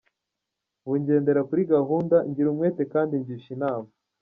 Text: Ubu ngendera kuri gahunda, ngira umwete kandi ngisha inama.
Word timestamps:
Ubu 0.85 0.95
ngendera 1.01 1.41
kuri 1.49 1.61
gahunda, 1.73 2.15
ngira 2.27 2.47
umwete 2.53 2.83
kandi 2.93 3.13
ngisha 3.21 3.49
inama. 3.55 3.89